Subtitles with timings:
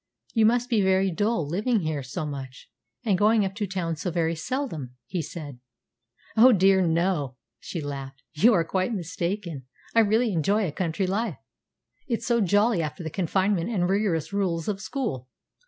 [0.33, 2.71] "You must be very dull, living here so much,
[3.05, 5.59] and going up to town so very seldom," he said.
[6.35, 8.23] "Oh dear no!" she laughed.
[8.33, 9.67] "You are quite mistaken.
[9.93, 11.37] I really enjoy a country life.
[12.07, 15.27] It's so jolly after the confinement and rigorous rules of school.